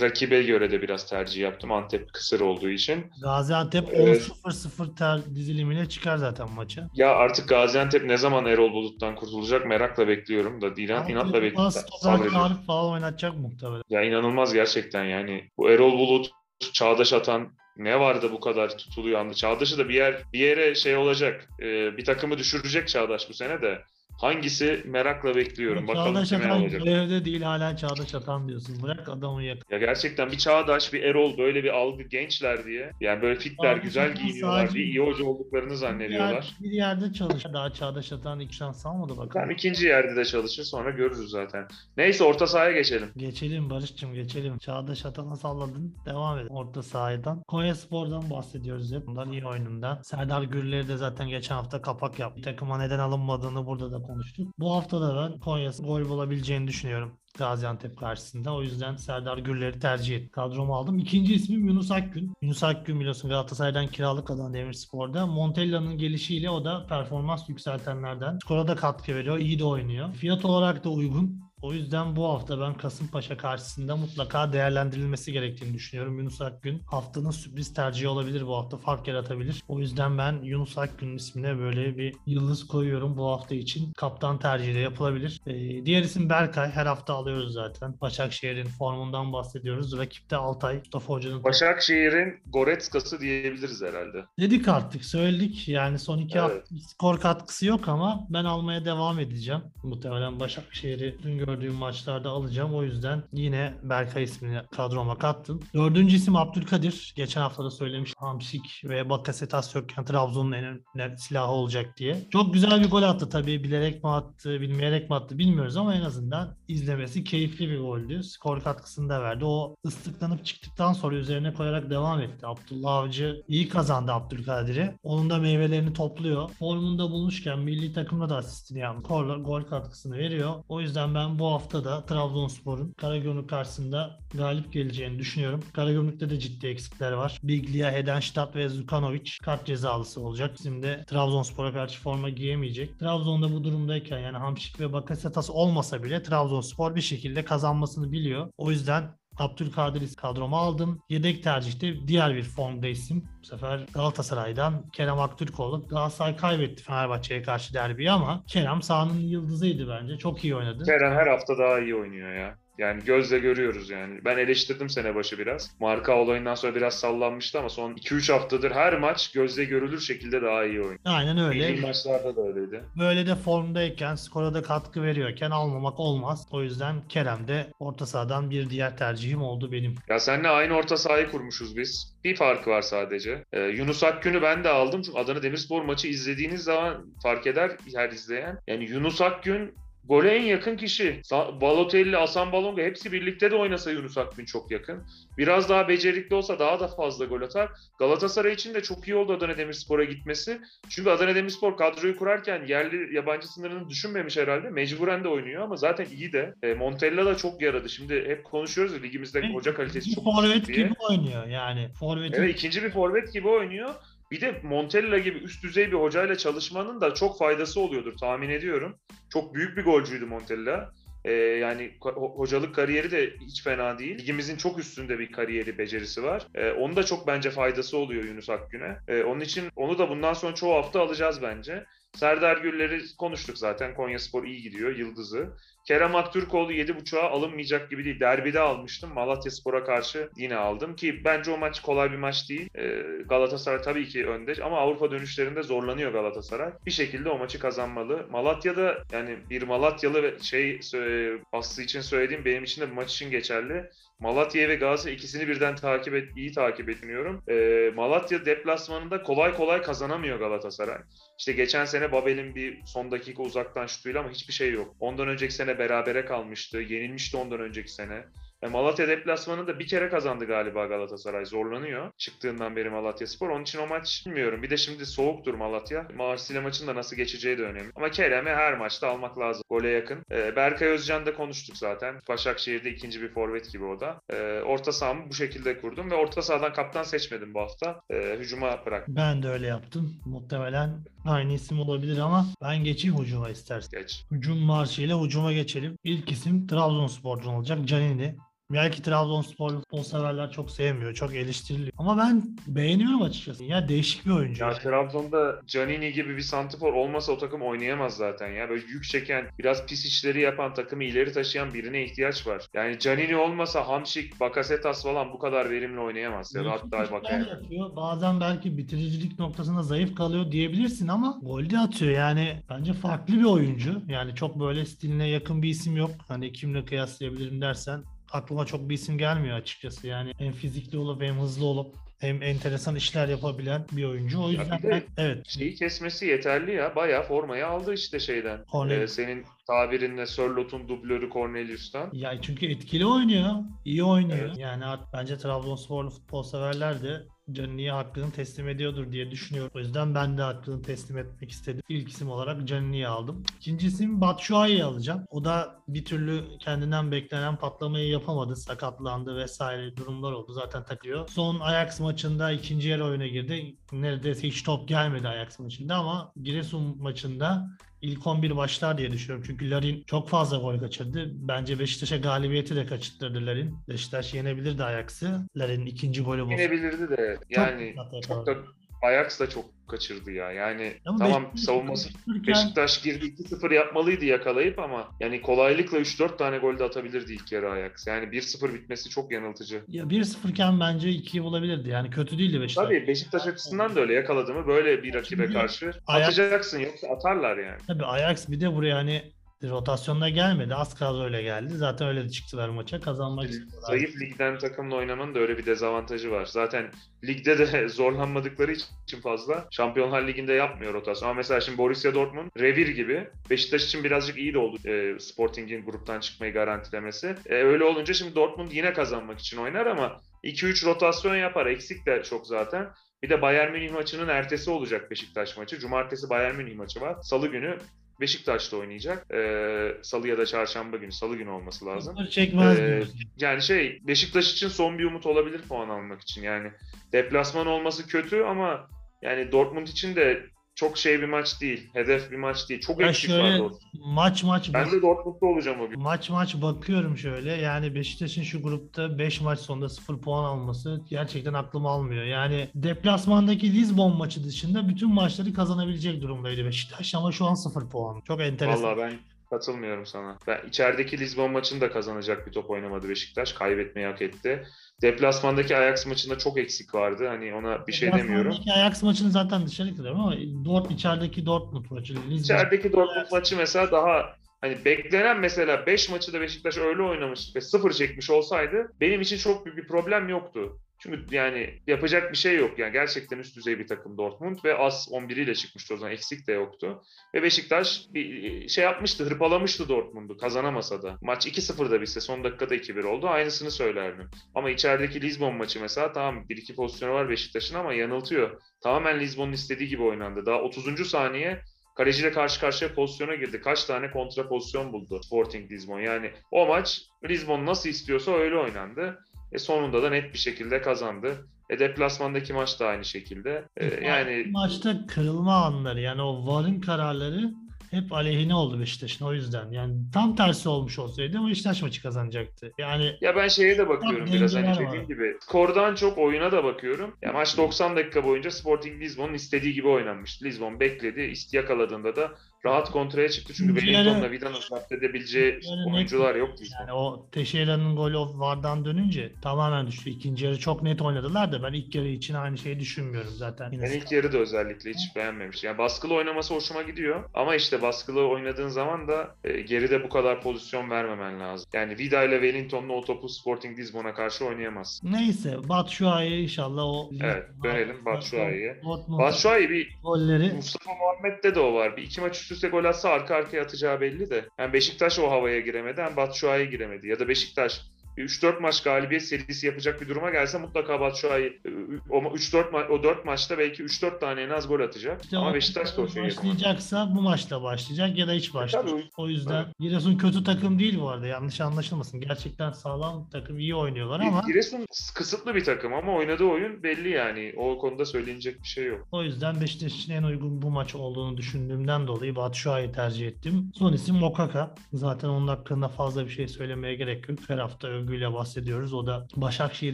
[0.02, 1.72] rakibe göre de biraz tercih yaptım.
[1.72, 3.06] Antep kısır olduğu için.
[3.22, 4.30] Gaziantep Evet.
[4.46, 6.90] 10-0-0 ter dilimiyle çıkar zaten maça.
[6.94, 11.74] Ya artık Gaziantep ne zaman Erol Bulut'tan kurtulacak merakla bekliyorum da Dilan inatla bekliyorum.
[12.04, 13.84] Tarık falan oynatacak muhtemelen.
[13.90, 15.50] Ya inanılmaz gerçekten yani.
[15.58, 16.30] Bu Erol Bulut,
[16.74, 19.34] Çağdaş Atan ne vardı bu kadar tutuluyor anda.
[19.34, 21.50] Çağdaş'ı da bir yer bir yere şey olacak.
[21.62, 23.82] e, bir takımı düşürecek Çağdaş bu sene de.
[24.18, 25.88] Hangisi merakla bekliyorum.
[25.88, 26.82] Bakalım Çağdaş Atan olacak.
[26.84, 28.82] görevde değil hala Çağdaş Atan diyorsun.
[28.84, 29.64] Bırak adamı yakın.
[29.72, 32.92] Ya gerçekten bir Çağdaş, bir Erol böyle bir algı gençler diye.
[33.02, 36.56] Yani böyle fitler, Çağdaş güzel giyiniyorlar sadece- diye iyi hoca olduklarını Bir, yer, zannediyorlar.
[36.64, 37.46] bir yerde çalış.
[37.54, 39.30] Daha Çağdaş Atan ilk şans almadı bakalım.
[39.34, 41.68] Tam ikinci yerde de çalışır sonra görürüz zaten.
[41.98, 43.10] Neyse orta sahaya geçelim.
[43.18, 44.58] Geçelim Barış'cığım geçelim.
[44.58, 45.96] Çağdaş Atan'a salladın.
[46.06, 46.52] Devam edelim.
[46.52, 47.44] Orta sahadan.
[47.48, 49.08] Konya Spor'dan bahsediyoruz hep.
[49.08, 50.02] Bundan iyi oyunundan.
[50.02, 52.42] Serdar Gürler'i de zaten geçen hafta kapak yaptı.
[52.42, 54.54] Takıma neden alınmadığını burada da konuştuk.
[54.60, 57.18] Bu hafta da ben Konya gol bulabileceğini düşünüyorum.
[57.38, 58.54] Gaziantep karşısında.
[58.54, 60.30] O yüzden Serdar Gürler'i tercih ettim.
[60.32, 61.00] Kadromu aldım.
[61.00, 62.34] İkinci ismim Yunus Akgün.
[62.42, 65.26] Yunus Akgün biliyorsun Galatasaray'dan kiralık alan Demirspor'da.
[65.26, 68.38] Montella'nın gelişiyle o da performans yükseltenlerden.
[68.44, 69.38] Skora da katkı veriyor.
[69.38, 70.14] iyi de oynuyor.
[70.14, 71.53] Fiyat olarak da uygun.
[71.64, 76.18] O yüzden bu hafta ben Kasımpaşa karşısında mutlaka değerlendirilmesi gerektiğini düşünüyorum.
[76.18, 78.78] Yunus Akgün haftanın sürpriz tercihi olabilir bu hafta.
[78.78, 79.64] Fark yaratabilir.
[79.68, 83.94] O yüzden ben Yunus Akgün'ün ismine böyle bir yıldız koyuyorum bu hafta için.
[83.94, 85.42] Kaptan tercihi de yapılabilir.
[85.48, 86.70] Ee, diğer isim Berkay.
[86.72, 87.96] Her hafta alıyoruz zaten.
[88.02, 89.98] Başakşehir'in formundan bahsediyoruz.
[89.98, 90.78] Rakipte Altay.
[90.78, 94.26] Mustafa Hoca'nın Başakşehir'in Goretzka'sı diyebiliriz herhalde.
[94.40, 96.50] Dedik artık söyledik yani son iki Evet.
[96.50, 99.62] hafta skor katkısı yok ama ben almaya devam edeceğim.
[99.84, 102.76] Muhtemelen Başakşehir'i dün gördüğüm maçlarda alacağım.
[102.76, 105.60] O yüzden yine Berkay ismini kadroma kattım.
[105.74, 107.14] Dördüncü isim Abdülkadir.
[107.16, 112.18] Geçen hafta da söylemiş Hamşik ve Bakasetas yokken Trabzon'un en önemli silahı olacak diye.
[112.32, 113.64] Çok güzel bir gol attı tabii.
[113.64, 118.24] Bilerek mi attı, bilmeyerek mi attı bilmiyoruz ama en azından izlemesi keyifli bir goldü.
[118.24, 119.46] Skor katkısını da verdi.
[119.46, 122.48] O ıslıklanıp çıktıktan sonra üzerine koyarak devam etti.
[122.48, 124.96] Abdullah Avcı iyi kazandı Abdülkadir'i.
[125.04, 126.50] Onun da meyvelerini topluyor.
[126.50, 129.08] Formunda bulmuşken milli takımda da asistini yapmış.
[129.08, 130.54] Gol, gol katkısını veriyor.
[130.70, 135.64] O yüzden ben bu hafta da Trabzonspor'un Karagümrük karşısında galip geleceğini düşünüyorum.
[135.74, 137.40] Karagümrük'te de ciddi eksikler var.
[137.44, 140.56] Biglia, Hedenstadt ve Zukanovic kart cezalısı olacak.
[140.60, 143.00] Bizim de Trabzonspor'a karşı forma giyemeyecek.
[143.00, 148.50] Trabzon'da bu durumdayken yani Hamşik ve Bakasetas olmasa bile Trabzonspor bir şekilde kazanmasını biliyor.
[148.58, 151.02] O yüzden Abdülkadir'i kadroma aldım.
[151.10, 153.24] Yedek tercihte diğer bir formda isim.
[153.42, 155.88] Bu sefer Galatasaray'dan Kerem Aktürkoğlu.
[155.88, 160.18] Galatasaray kaybetti Fenerbahçe'ye karşı derbiyi ama Kerem sahanın yıldızıydı bence.
[160.18, 160.84] Çok iyi oynadı.
[160.86, 162.63] Kerem her hafta daha iyi oynuyor ya.
[162.78, 164.26] Yani gözle görüyoruz yani.
[164.26, 165.72] Ben eleştirdim sene başı biraz.
[165.80, 170.66] Marka olayından sonra biraz sallanmıştı ama son 2-3 haftadır her maç gözle görülür şekilde daha
[170.66, 171.00] iyi oynuyor.
[171.06, 171.72] Aynen öyle.
[171.72, 172.84] Milli maçlarda da öyleydi.
[173.00, 176.48] Böyle de formdayken, skora da katkı veriyorken almamak olmaz.
[176.52, 179.96] O yüzden Kerem de orta sahadan bir diğer tercihim oldu benim.
[180.10, 182.14] Ya seninle aynı orta sahayı kurmuşuz biz.
[182.24, 183.44] Bir farkı var sadece.
[183.54, 185.02] Ee, Yunus Akgün'ü ben de aldım.
[185.02, 188.60] Çünkü Adana Demirspor maçı izlediğiniz zaman fark eder her izleyen.
[188.68, 189.76] Yani Yunus Akgün
[190.08, 191.22] gole en yakın kişi.
[191.62, 195.04] Balotelli, Hasan Balonga hepsi birlikte de oynasa Yunus Akgün çok yakın.
[195.38, 197.70] Biraz daha becerikli olsa daha da fazla gol atar.
[198.00, 200.62] Galatasaray için de çok iyi oldu Adana Demirspor'a gitmesi.
[200.90, 204.70] Çünkü Adana Demirspor kadroyu kurarken yerli yabancı sınırını düşünmemiş herhalde.
[204.70, 206.54] Mecburen de oynuyor ama zaten iyi de.
[206.64, 207.90] E, Montella da çok yaradı.
[207.90, 210.78] Şimdi hep konuşuyoruz ya ligimizde hoca kalitesi çok forvet diye.
[210.78, 211.90] gibi oynuyor yani.
[212.00, 213.90] Forvet Evet ikinci bir forvet gibi oynuyor.
[214.32, 218.98] Bir de Montella gibi üst düzey bir hocayla çalışmanın da çok faydası oluyordur tahmin ediyorum.
[219.34, 220.92] Çok büyük bir golcüydü Montella.
[221.26, 224.18] Ee, yani ho- hocalık kariyeri de hiç fena değil.
[224.20, 226.48] Ligimizin çok üstünde bir kariyeri, becerisi var.
[226.56, 228.98] Ee, onun da çok bence faydası oluyor Yunus Akgün'e.
[229.08, 231.86] Ee, onun için onu da bundan sonra çoğu hafta alacağız bence.
[232.14, 233.96] Serdar Güller'i konuştuk zaten.
[233.96, 234.96] Konyaspor iyi gidiyor.
[234.96, 235.54] Yıldızı.
[235.88, 238.20] Kerem Aktürkoğlu 7.5'a alınmayacak gibi değil.
[238.20, 239.14] Derbide almıştım.
[239.14, 242.70] Malatya Spor'a karşı yine aldım ki bence o maç kolay bir maç değil.
[242.76, 246.72] Ee, Galatasaray tabii ki önde ama Avrupa dönüşlerinde zorlanıyor Galatasaray.
[246.86, 248.28] Bir şekilde o maçı kazanmalı.
[248.32, 253.32] Malatya'da yani bir Malatyalı şey e, Aslı için söylediğim benim için de bu maç için
[253.32, 253.90] geçerli.
[254.20, 257.44] Malatya ve Galatasaray ikisini birden takip et, iyi takip etmiyorum.
[257.50, 260.98] Ee, Malatya deplasmanında kolay kolay kazanamıyor Galatasaray.
[261.44, 264.96] İşte geçen sene Babel'in bir son dakika uzaktan şutuyla ama hiçbir şey yok.
[265.00, 266.78] Ondan önceki sene berabere kalmıştı.
[266.78, 268.26] Yenilmişti ondan önceki sene.
[268.62, 271.46] E, Malatya deplasmanında bir kere kazandı galiba Galatasaray.
[271.46, 272.12] Zorlanıyor.
[272.18, 273.50] Çıktığından beri Malatya Spor.
[273.50, 274.64] Onun için o maç bilmiyorum.
[274.64, 276.08] Bir de şimdi soğuktur Malatya.
[276.16, 277.92] Marsilya maçın da nasıl geçeceği de önemli.
[277.96, 279.64] Ama Kerem'i her maçta almak lazım.
[279.70, 280.20] Gole yakın.
[280.32, 282.16] E, Berkay Özcan'da konuştuk zaten.
[282.30, 284.22] Başakşehir'de ikinci bir forvet gibi o da.
[284.30, 288.02] E, orta sahamı bu şekilde kurdum ve orta sahadan kaptan seçmedim bu hafta.
[288.10, 289.16] E, hücuma bıraktım.
[289.16, 290.16] Ben de öyle yaptım.
[290.26, 294.02] Muhtemelen aynı isim olabilir ama ben geçeyim hücuma istersen.
[294.02, 294.26] Geç.
[294.32, 295.98] Hücum marşıyla hücuma geçelim.
[296.04, 297.88] İlk isim Trabzonspor'dan olacak.
[297.88, 298.36] Canini.
[298.74, 301.92] Belki Trabzonspor futbol severler çok sevmiyor, çok eleştiriliyor.
[301.98, 303.64] Ama ben beğeniyorum açıkçası.
[303.64, 304.64] Ya değişik bir oyuncu.
[304.64, 304.80] Ya yani.
[304.80, 308.70] Trabzon'da Canini gibi bir santifor olmasa o takım oynayamaz zaten ya.
[308.70, 312.68] Böyle yük çeken, biraz pis işleri yapan, takımı ileri taşıyan birine ihtiyaç var.
[312.74, 316.56] Yani Canini olmasa Hamşik, Bakasetas falan bu kadar verimli oynayamaz.
[316.56, 317.40] Ya da hatta Bakaya.
[317.40, 317.96] yapıyor.
[317.96, 322.12] Bazen belki bitiricilik noktasında zayıf kalıyor diyebilirsin ama golde atıyor.
[322.12, 324.02] Yani bence farklı bir oyuncu.
[324.08, 326.12] Yani çok böyle stiline yakın bir isim yok.
[326.28, 328.04] Hani kimle kıyaslayabilirim dersen
[328.34, 330.08] aklıma çok bir isim gelmiyor açıkçası.
[330.08, 334.42] Yani hem fizikli olup hem hızlı olup hem enteresan işler yapabilen bir oyuncu.
[334.44, 336.96] O yüzden de- ben, evet Şeyi kesmesi yeterli ya.
[336.96, 338.66] Bayağı formayı aldı işte şeyden.
[338.90, 342.10] Ee, senin tabirinle Sörlot'un dublörü Cornelius'tan.
[342.14, 343.52] Ya çünkü etkili oynuyor,
[343.86, 344.48] iyi oynuyor.
[344.48, 344.58] Evet.
[344.58, 349.72] Yani bence Trabzonsporlu futbol severler de Canini'ye hakkını teslim ediyordur diye düşünüyorum.
[349.76, 351.84] O yüzden ben de hakkını teslim etmek istedim.
[351.90, 353.44] İlk isim olarak Canini'yi aldım.
[353.58, 355.26] İkinci isim Batshuayi'yi alacağım.
[355.30, 358.56] O da bir türlü kendinden beklenen patlamayı yapamadı.
[358.56, 360.54] Sakatlandı vesaire durumlar oldu.
[360.54, 361.28] Zaten takılıyor.
[361.28, 363.76] Son Ajax maçında ikinci yarı oyuna girdi.
[363.92, 367.70] Neredeyse hiç top gelmedi Ajax maçında ama Giresun maçında
[368.04, 369.46] ilk 11 başlar diye düşünüyorum.
[369.48, 371.32] Çünkü Larin çok fazla gol kaçırdı.
[371.34, 373.76] Bence Beşiktaş'a galibiyeti de kaçırttırdı Larin.
[373.90, 375.48] Beşiktaş yenebilirdi Ajax'ı.
[375.58, 376.52] Larin'in ikinci golü bu.
[376.52, 378.58] Yenebilirdi de yani Çok çok da
[379.04, 380.52] Ajax da çok kaçırdı ya.
[380.52, 382.10] Yani Ama tamam Beşiktaş savunması
[382.48, 387.72] Beşiktaş girdi 2-0 yapmalıydı yakalayıp ama yani kolaylıkla 3-4 tane gol de atabilirdi ilk yarı
[387.72, 388.08] Ajax.
[388.08, 389.82] Yani 1-0 bitmesi çok yanıltıcı.
[389.88, 391.90] Ya 1-0 iken bence 2'yi bulabilirdi.
[391.90, 392.86] Yani kötü değildi Beşiktaş.
[392.86, 397.08] Tabii Beşiktaş açısından da öyle yakaladı mı böyle bir rakibe Şimdi karşı Ajax- atacaksın yoksa
[397.08, 397.78] atarlar yani.
[397.88, 399.34] Tabii Ajax bir de buraya hani
[399.70, 400.76] rotasyonla gelmedi.
[400.76, 401.74] Az kadroyla geldi.
[401.76, 403.02] Zaten öyle de çıktılar maça.
[403.02, 403.88] Kazanmak istiyorlar.
[403.88, 406.46] Zayıf ligden takımla oynamanın da öyle bir dezavantajı var.
[406.46, 406.92] Zaten
[407.24, 411.30] ligde de zorlanmadıkları için fazla Şampiyonlar Ligi'nde yapmıyor rotasyon.
[411.30, 415.86] Ama mesela şimdi Borussia Dortmund revir gibi Beşiktaş için birazcık iyi de oldu e, Sporting'in
[415.86, 417.36] gruptan çıkmayı garantilemesi.
[417.46, 421.66] E, öyle olunca şimdi Dortmund yine kazanmak için oynar ama 2-3 rotasyon yapar.
[421.66, 422.90] Eksik de çok zaten.
[423.24, 425.80] Bir de Bayern Münih maçının ertesi olacak Beşiktaş maçı.
[425.80, 427.18] Cumartesi Bayern Münih maçı var.
[427.22, 427.78] Salı günü
[428.20, 429.34] Beşiktaş'ta oynayacak.
[429.34, 431.12] Ee, Salı ya da çarşamba günü.
[431.12, 432.16] Salı günü olması lazım.
[432.18, 433.04] Sıfır çekmez Ee.
[433.38, 436.44] Yani şey Beşiktaş için son bir umut olabilir puan almak için.
[436.44, 436.72] Yani
[437.14, 438.88] deplasman olması kötü ama
[439.22, 441.90] yani Dortmund için de çok şey bir maç değil.
[441.94, 442.82] Hedef bir maç değil.
[442.82, 443.82] Çok eksik var Dortmund.
[443.94, 446.00] maç maç Ben de Dortmund'da olacağım o gün.
[446.00, 447.52] Maç maç bakıyorum şöyle.
[447.52, 452.24] Yani Beşiktaş'ın şu grupta 5 maç sonunda 0 puan alması gerçekten aklım almıyor.
[452.24, 458.22] Yani deplasmandaki Lisbon maçı dışında bütün maçları kazanabilecek durumdaydı Beşiktaş ama şu an 0 puan.
[458.22, 458.84] Çok enteresan.
[458.84, 459.20] Vallahi ben
[459.54, 460.38] katılmıyorum sana.
[460.48, 463.54] Ben içerideki Lisbon maçını da kazanacak bir top oynamadı Beşiktaş.
[463.54, 464.68] Kaybetmeyi hak etti.
[465.02, 467.28] Deplasmandaki Ajax maçında çok eksik vardı.
[467.28, 468.56] Hani ona bir şey demiyorum.
[468.76, 470.36] Ajax maçını zaten dışarı kırıyorum ama
[470.66, 472.14] Dort içerideki Dortmund maçı.
[472.14, 472.36] Lisbon.
[472.36, 477.62] İçerideki Dortmund maçı mesela daha hani beklenen mesela 5 maçı da Beşiktaş öyle oynamış ve
[477.62, 480.80] 0 çekmiş olsaydı benim için çok büyük bir problem yoktu.
[481.04, 485.08] Çünkü yani yapacak bir şey yok yani gerçekten üst düzey bir takım Dortmund ve az
[485.12, 487.02] 11 ile çıkmıştı o zaman eksik de yoktu.
[487.36, 491.18] Ve Beşiktaş bir şey yapmıştı hırpalamıştı Dortmund'u kazanamasa da.
[491.22, 494.30] Maç 2-0'da bitse son dakikada 2-1 oldu aynısını söylerdim.
[494.56, 498.62] Ama içerideki Lisbon maçı mesela tamam 1-2 pozisyonu var Beşiktaş'ın ama yanıltıyor.
[498.84, 500.46] Tamamen Lisbon'un istediği gibi oynandı.
[500.46, 501.10] Daha 30.
[501.10, 501.62] saniye
[501.96, 503.62] kaleciyle karşı karşıya pozisyona girdi.
[503.62, 506.00] Kaç tane kontra pozisyon buldu Sporting Lisbon.
[506.00, 509.20] Yani o maç Lisbon nasıl istiyorsa öyle oynandı.
[509.54, 511.48] E sonunda da net bir şekilde kazandı.
[511.70, 513.66] E deplasmandaki maç da aynı şekilde.
[513.78, 517.52] E, yani maçta kırılma anları yani o VAR'ın kararları
[517.92, 519.72] hep aleyhine oldu Beşiktaş'ın o yüzden.
[519.72, 522.74] Yani tam tersi olmuş olsaydı Beşiktaş maçı kazanacaktı.
[522.78, 525.08] Yani Ya ben şeye de bakıyorum Bak, biraz hani dediğim var.
[525.08, 525.38] gibi.
[525.42, 527.16] Skordan çok oyuna da bakıyorum.
[527.22, 530.46] Ya maç 90 dakika boyunca Sporting Lisbon'un istediği gibi oynanmıştı.
[530.46, 531.22] Lisbon bekledi.
[531.22, 532.32] ist yakaladığında da
[532.66, 533.54] rahat kontraya çıktı.
[533.54, 535.60] Çünkü Wellington'la Vidan'ın zapt edebileceği
[535.94, 536.50] oyuncular yok.
[536.80, 540.10] Yani o Teixeira'nın golü VAR'dan dönünce tamamen düştü.
[540.10, 543.72] İkinci yarı çok net oynadılar da ben ilk yarı için aynı şeyi düşünmüyorum zaten.
[543.72, 545.64] Ben ilk yarı da özellikle hiç beğenmemiş.
[545.64, 547.24] Yani baskılı oynaması hoşuma gidiyor.
[547.34, 551.70] Ama işte baskılı oynadığın zaman da e, geride bu kadar pozisyon vermemen lazım.
[551.74, 555.12] Yani Vida ile Wellington'la o topu Sporting Lisbon'a karşı oynayamazsın.
[555.14, 558.82] Neyse Batshuayi inşallah o Evet, dönelim Batshuayi'ye.
[559.08, 561.98] Batshuayi bir golleri Mustafa Muhammed'de de o var.
[561.98, 564.46] Bir iki maç üst üste gol atsa arka arkaya atacağı belli de.
[564.58, 567.08] Yani Beşiktaş o havaya giremedi hem Batshuayi giremedi.
[567.08, 567.82] Ya da Beşiktaş
[568.18, 571.62] 3-4 maç galibiyet serisi yapacak bir duruma gelse mutlaka Batshuayi
[572.10, 575.24] o 3-4 ma- o 4 maçta belki 3-4 tane en az gol atacak.
[575.24, 576.54] İşte Ama Beşiktaş da o şeyi yapamadı.
[576.54, 578.92] başlayacaksa bu maçla başlayacak ya da hiç başlayacak.
[578.92, 579.10] tabii.
[579.18, 581.28] O yüzden Giresun kötü takım değil bu arada.
[581.28, 582.22] Yanlış anlaşılmasın.
[582.22, 587.54] Gerçekten sağlam takım iyi oynuyorlar ama Giresun kısıtlı bir takım ama oynadığı oyun belli yani.
[587.58, 589.08] O konuda söylenecek bir şey yok.
[589.12, 593.72] o yüzden Beşiktaş için en uygun bu maç olduğunu düşündüğümden dolayı Batshuayi'yi tercih ettim.
[593.76, 594.76] Son isim Okaka.
[594.94, 597.40] Zaten onun hakkında fazla bir şey söylemeye gerek yok.
[597.48, 598.94] Her hafta övgüyle bahsediyoruz.
[598.94, 599.94] O da Başakşehir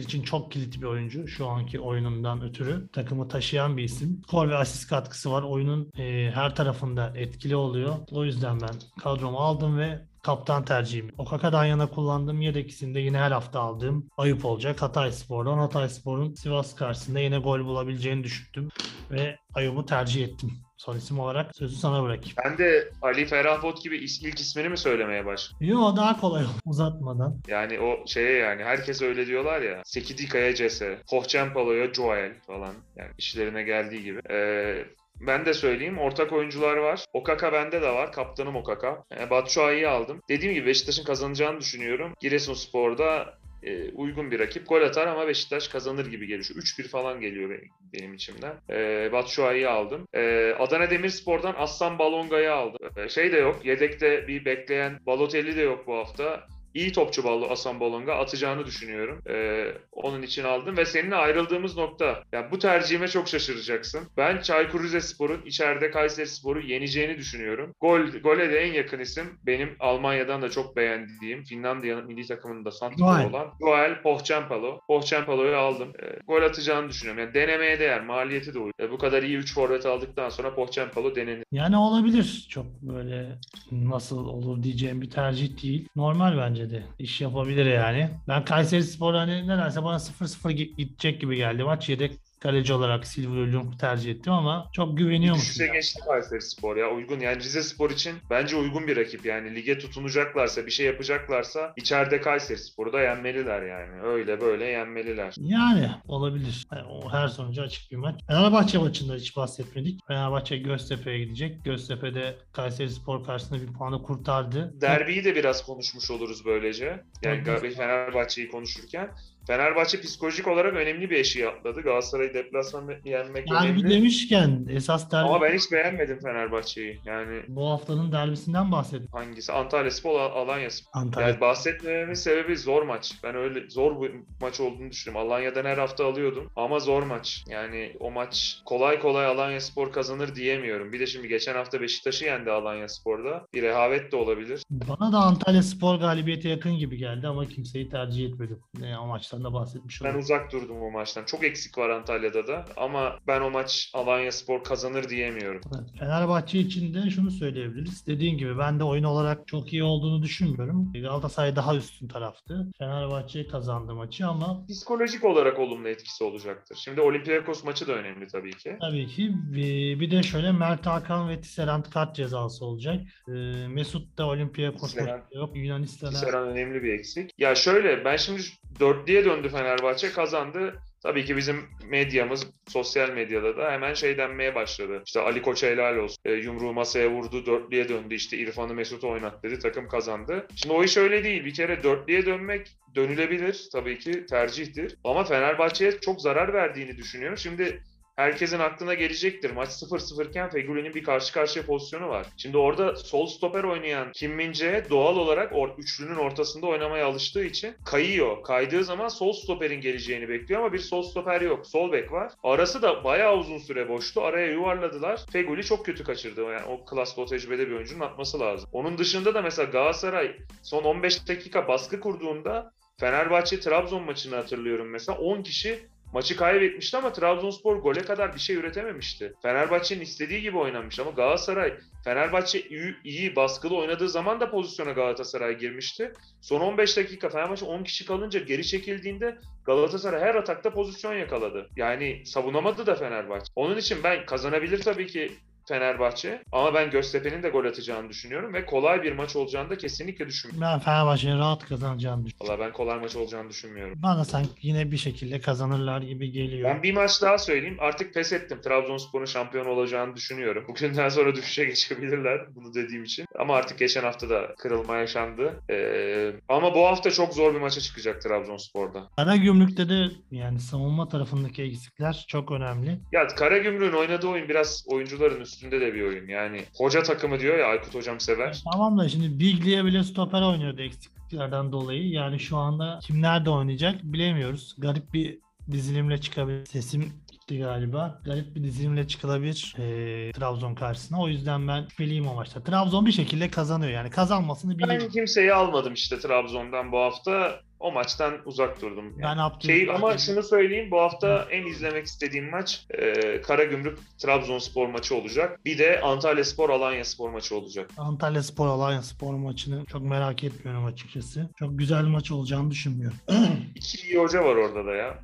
[0.00, 1.28] için çok kilit bir oyuncu.
[1.28, 4.22] Şu anki oyunundan ötürü takımı taşıyan bir isim.
[4.26, 5.42] Skor ve asist katkısı var.
[5.42, 7.94] Oyunun e, her tarafında etkili oluyor.
[8.10, 11.12] O yüzden ben kadromu aldım ve kaptan tercihim.
[11.18, 14.82] Okaka'dan yana kullandığım yedek isimde yine her hafta aldığım Ayıp olacak.
[14.82, 15.58] Hatay Spor'dan.
[15.58, 18.68] Hatay Spor'un Sivas karşısında yine gol bulabileceğini düşündüm
[19.10, 20.52] ve Ayıp'ı tercih ettim.
[20.80, 22.36] Son isim olarak sözü sana bırakayım.
[22.44, 25.50] Ben de Ali Ferahbot gibi is- ilk ismini mi söylemeye baş?
[25.60, 27.36] Yo daha kolay uzatmadan.
[27.48, 29.82] Yani o şeye yani herkes öyle diyorlar ya.
[29.84, 32.74] Sekidika'ya Cese, Hohçempalo'ya Joel falan.
[32.96, 34.20] Yani işlerine geldiği gibi.
[34.30, 34.84] Ee,
[35.26, 37.04] ben de söyleyeyim ortak oyuncular var.
[37.12, 38.12] Okaka bende de var.
[38.12, 39.04] Kaptanım Okaka.
[39.20, 40.20] E, Batshuayi'yi aldım.
[40.28, 42.14] Dediğim gibi Beşiktaş'ın kazanacağını düşünüyorum.
[42.20, 44.68] Giresunspor'da e, uygun bir rakip.
[44.68, 46.44] Gol atar ama Beşiktaş kazanır gibi geliyor.
[46.44, 48.54] Şu 3-1 falan geliyor benim, benim içimden.
[48.70, 50.08] E, Batshuayi'yi aldım.
[50.14, 52.90] E, Adana Demirspor'dan Aslan Balonga'yı aldım.
[52.96, 53.60] E, şey de yok.
[53.64, 56.46] Yedekte bir bekleyen Balotelli de yok bu hafta.
[56.74, 59.22] İyi topçu Ballo Asan Balonga atacağını düşünüyorum.
[59.30, 62.22] Ee, onun için aldım ve seninle ayrıldığımız nokta.
[62.32, 64.00] Yani bu tercihime çok şaşıracaksın.
[64.16, 67.74] Ben Çaykur Rizespor'un içeride Kayseri Spor'u yeneceğini düşünüyorum.
[67.80, 72.70] Gol gole de en yakın isim benim Almanya'dan da çok beğendiğim Finlandiya milli takımının da
[72.70, 73.30] santrforu Joel.
[73.30, 74.80] olan Joel Pohçempalo.
[74.86, 75.92] Pohçempalo'yu aldım.
[76.02, 77.22] Ee, gol atacağını düşünüyorum.
[77.22, 78.04] Yani denemeye değer.
[78.04, 78.72] Maliyeti de uygun.
[78.80, 81.44] Ee, bu kadar iyi 3 forvet aldıktan sonra Pohçempalo denenir.
[81.52, 82.46] Yani olabilir.
[82.50, 83.38] Çok böyle
[83.72, 85.88] nasıl olur diyeceğim bir tercih değil.
[85.96, 86.82] Normal bence de.
[86.98, 88.10] İş yapabilir yani.
[88.28, 91.64] Ben Kayseri Spor hani nedense bana 0-0 gi- gidecek gibi geldi.
[91.64, 95.48] Maç yedek kaleci olarak Silvio Lung tercih ettim ama çok güveniyormuşum.
[95.48, 95.72] Düşüşe yani.
[95.72, 99.78] geçti Kayseri Spor ya uygun yani Rize Spor için bence uygun bir rakip yani lige
[99.78, 105.34] tutunacaklarsa bir şey yapacaklarsa içeride Kayseri Spor'u da yenmeliler yani öyle böyle yenmeliler.
[105.38, 106.66] Yani olabilir.
[106.72, 108.20] Yani o her sonucu açık bir maç.
[108.26, 110.06] Fenerbahçe maçında hiç bahsetmedik.
[110.06, 111.64] Fenerbahçe Göztepe'ye gidecek.
[111.64, 114.80] Göztepe'de Kayseri Spor karşısında bir puanı kurtardı.
[114.80, 117.44] Derbiyi de biraz konuşmuş oluruz böylece yani
[117.76, 119.10] Fenerbahçe'yi konuşurken.
[119.46, 121.80] Fenerbahçe psikolojik olarak önemli bir eşiği atladı.
[121.80, 123.90] Galatasaray'ı deplasman yenmek Derbi önemli.
[123.90, 127.00] demişken esas derbi Ama ben hiç beğenmedim Fenerbahçe'yi.
[127.04, 129.08] Yani bu haftanın derbisinden bahsedin.
[129.12, 129.52] hangisi?
[129.52, 130.90] Antalya Spor, Al- Alanya Spor.
[131.00, 131.28] Antalya.
[131.28, 133.12] Yani bahsetmememin sebebi zor maç.
[133.24, 135.30] Ben öyle zor bir maç olduğunu düşünüyorum.
[135.30, 137.44] Alanya'dan her hafta alıyordum ama zor maç.
[137.48, 140.92] Yani o maç kolay kolay Alanya Spor kazanır diyemiyorum.
[140.92, 143.46] Bir de şimdi geçen hafta Beşiktaş'ı yendi Alanya Spor'da.
[143.54, 144.62] Bir rehavet de olabilir.
[144.70, 148.58] Bana da Antalya Spor galibiyete yakın gibi geldi ama kimseyi tercih etmedim.
[148.80, 150.20] Ne o maçtan da bahsetmiş Ben oldum.
[150.20, 151.24] uzak durdum o maçtan.
[151.24, 155.60] Çok eksik var Antalya'da da ama ben o maç Alanya Spor kazanır diyemiyorum.
[155.76, 158.06] Evet, Fenerbahçe için de şunu söyleyebiliriz.
[158.06, 160.92] Dediğin gibi ben de oyun olarak çok iyi olduğunu düşünmüyorum.
[160.92, 162.66] Galatasaray daha üstün taraftı.
[162.78, 166.78] Fenerbahçe kazandı maçı ama Psikolojik olarak olumlu etkisi olacaktır.
[166.84, 168.76] Şimdi Olympiakos maçı da önemli tabii ki.
[168.80, 173.00] tabii ki bir, bir de şöyle Mert Hakan ve Tisserand kart cezası olacak.
[173.28, 173.32] Ee,
[173.68, 175.56] Mesut da Olympiakos maçı yok.
[175.56, 177.30] Yunanistan'a Tisserand önemli bir eksik.
[177.38, 178.40] Ya şöyle ben şimdi
[178.80, 180.82] dörtlüye döndü Fenerbahçe kazandı.
[181.02, 181.56] Tabii ki bizim
[181.88, 185.02] medyamız sosyal medyada da hemen şey denmeye başladı.
[185.06, 186.16] İşte Ali Koç helal olsun.
[186.24, 190.46] E, yumruğu masaya vurdu dörtlüye döndü işte İrfan'ı Mesut'u oynat dedi takım kazandı.
[190.56, 191.44] Şimdi o iş öyle değil.
[191.44, 194.96] Bir kere dörtlüye dönmek dönülebilir tabii ki tercihtir.
[195.04, 197.38] Ama Fenerbahçe'ye çok zarar verdiğini düşünüyorum.
[197.38, 197.82] Şimdi
[198.20, 199.50] herkesin aklına gelecektir.
[199.50, 202.26] Maç 0-0 iken Feguli'nin bir karşı karşıya pozisyonu var.
[202.36, 207.74] Şimdi orada sol stoper oynayan Kim Min-jae doğal olarak or üçlünün ortasında oynamaya alıştığı için
[207.84, 208.42] kayıyor.
[208.42, 211.66] Kaydığı zaman sol stoperin geleceğini bekliyor ama bir sol stoper yok.
[211.66, 212.32] Sol bek var.
[212.42, 214.22] Arası da bayağı uzun süre boştu.
[214.22, 215.20] Araya yuvarladılar.
[215.32, 216.42] Feguli çok kötü kaçırdı.
[216.42, 218.70] Yani o klasta o tecrübede bir oyuncunun atması lazım.
[218.72, 225.18] Onun dışında da mesela Galatasaray son 15 dakika baskı kurduğunda Fenerbahçe Trabzon maçını hatırlıyorum mesela
[225.18, 229.34] 10 kişi maçı kaybetmişti ama Trabzonspor gole kadar bir şey üretememişti.
[229.42, 235.58] Fenerbahçe'nin istediği gibi oynamış ama Galatasaray Fenerbahçe iyi, iyi baskılı oynadığı zaman da pozisyona Galatasaray
[235.58, 236.12] girmişti.
[236.40, 241.68] Son 15 dakika Fenerbahçe 10 kişi kalınca geri çekildiğinde Galatasaray her atakta pozisyon yakaladı.
[241.76, 243.52] Yani savunamadı da Fenerbahçe.
[243.56, 245.32] Onun için ben kazanabilir tabii ki
[245.70, 250.26] Fenerbahçe ama ben Göztepe'nin de gol atacağını düşünüyorum ve kolay bir maç olacağını da kesinlikle
[250.26, 250.68] düşünmüyorum.
[250.72, 252.58] Ben Fenerbahçe'nin rahat kazanacağını düşünüyorum.
[252.58, 253.98] Valla ben kolay maç olacağını düşünmüyorum.
[254.02, 256.70] Bana sanki yine bir şekilde kazanırlar gibi geliyor.
[256.70, 257.76] Ben bir maç daha söyleyeyim.
[257.80, 258.60] Artık pes ettim.
[258.64, 260.64] Trabzonspor'un şampiyon olacağını düşünüyorum.
[260.68, 263.26] Bugünden sonra düşüşe geçebilirler bunu dediğim için.
[263.38, 265.60] Ama artık geçen hafta da kırılma yaşandı.
[265.70, 269.08] Ee, ama bu hafta çok zor bir maça çıkacak Trabzonspor'da.
[269.16, 273.00] Karagümrük'te de yani savunma tarafındaki eksikler çok önemli.
[273.12, 276.28] Ya Karagümrük'ün oynadığı oyun biraz oyuncuların üstünde de bir oyun.
[276.28, 278.62] Yani hoca takımı diyor ya Aykut hocam sever.
[278.72, 282.08] Tamam da şimdi Biglia bile stoper oynuyordu eksikliklerden dolayı.
[282.08, 284.74] Yani şu anda kim nerede oynayacak bilemiyoruz.
[284.78, 285.38] Garip bir
[285.70, 286.66] dizilimle çıkabilir.
[286.66, 288.20] Sesim gitti galiba.
[288.24, 291.20] Garip bir dizilimle çıkılabilir eee, Trabzon karşısına.
[291.22, 292.62] O yüzden ben şüpheliyim o maçta.
[292.62, 293.92] Trabzon bir şekilde kazanıyor.
[293.92, 295.08] Yani kazanmasını Ben biliyorum.
[295.12, 297.60] kimseyi almadım işte Trabzon'dan bu hafta.
[297.80, 299.14] O maçtan uzak durdum.
[299.18, 299.40] Ben Yani.
[299.40, 305.14] Abdül- Şey, ama şunu söyleyeyim bu hafta en izlemek istediğim maç e, Karagümrük Trabzonspor maçı
[305.16, 305.60] olacak.
[305.64, 307.90] Bir de Antalya Spor Alanya Spor maçı olacak.
[307.98, 311.48] Antalya Spor Alanya Spor maçını çok merak etmiyorum açıkçası.
[311.58, 313.18] Çok güzel maç olacağını düşünmüyorum.
[313.74, 315.18] İki iyi hoca var orada da ya.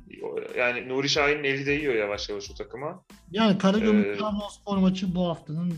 [0.57, 3.03] Yani Nuri Şahin'in eli değiyor yavaş yavaş o takıma.
[3.31, 5.71] Yani Karagümrük Ee, Trabzonspor maçı bu haftanın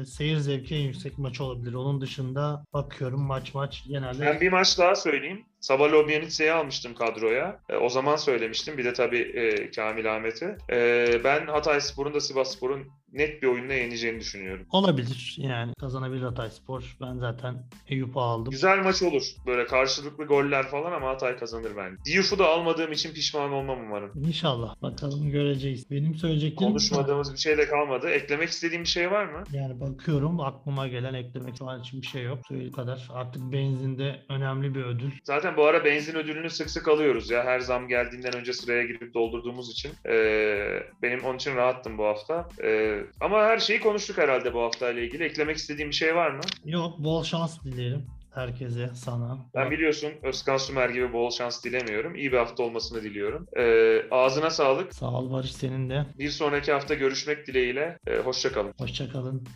[0.00, 1.74] e, seyir zevki en yüksek maçı olabilir.
[1.74, 5.44] Onun dışında bakıyorum maç maç genelde Ben bir maç daha söyleyeyim.
[5.62, 7.60] Sabah Lobyanitse'yi almıştım kadroya.
[7.68, 8.78] E, o zaman söylemiştim.
[8.78, 10.56] Bir de tabii e, Kamil Ahmet'i.
[10.70, 14.66] E, ben Hatay Spor'un da Sivas Spor'un net bir oyunla yeneceğini düşünüyorum.
[14.72, 15.36] olabilir.
[15.38, 16.96] Yani kazanabilir Hatay Spor.
[17.00, 18.50] Ben zaten Eyüp'ü aldım.
[18.50, 19.22] Güzel maç olur.
[19.46, 21.96] Böyle karşılıklı goller falan ama Hatay kazanır bence.
[22.04, 24.10] Diouf'u da almadığım için pişman olmam umarım.
[24.26, 24.82] İnşallah.
[24.82, 25.90] Bakalım göreceğiz.
[25.90, 28.08] Benim söyleyeceklerim Konuşmadığımız bir şey de kalmadı.
[28.08, 29.44] Eklemek istediğim bir şey var mı?
[29.52, 32.38] Yani bakıyorum aklıma gelen eklemek şu an için bir şey yok.
[32.48, 33.08] Söylediği kadar.
[33.12, 35.10] Artık benzinde önemli bir ödül.
[35.24, 37.44] Zaten bu ara benzin ödülünü sık sık alıyoruz ya.
[37.44, 39.92] Her zam geldiğinden önce sıraya girip doldurduğumuz için.
[40.08, 42.48] Ee, benim onun için rahattım bu hafta.
[42.62, 45.24] Ee, ama her şeyi konuştuk herhalde bu hafta ile ilgili.
[45.24, 46.40] Eklemek istediğim bir şey var mı?
[46.64, 48.06] Yok bol şans dileyelim.
[48.34, 49.38] Herkese, sana.
[49.54, 52.14] Ben biliyorsun Özkan Sümer gibi bol şans dilemiyorum.
[52.14, 53.46] İyi bir hafta olmasını diliyorum.
[53.56, 54.94] Ee, ağzına sağlık.
[54.94, 56.06] Sağ ol Barış senin de.
[56.18, 57.98] Bir sonraki hafta görüşmek dileğiyle.
[58.06, 58.74] Ee, hoşça kalın.
[58.78, 59.46] Hoşçakalın.